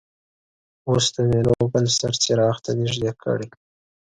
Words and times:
اوس 0.89 1.05
د 1.15 1.17
میلو 1.29 1.55
بل 1.73 1.85
سر 1.97 2.13
څراغ 2.21 2.57
ته 2.65 2.71
نژدې 2.81 3.11
کړئ. 3.23 3.47